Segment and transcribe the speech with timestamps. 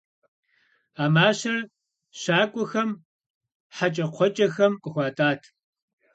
[1.03, 1.57] А мащэр
[2.19, 2.89] щакӀуэхэм
[3.75, 5.41] хьэкӀэкхъуэкӀэхэм къыхуатӀат.